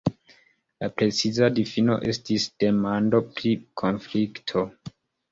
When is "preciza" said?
0.99-1.49